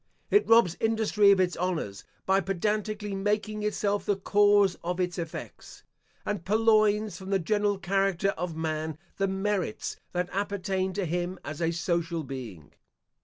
[0.31, 5.83] It robs industry of its honours, by pedantically making itself the cause of its effects;
[6.25, 11.61] and purloins from the general character of man, the merits that appertain to him as
[11.61, 12.73] a social being.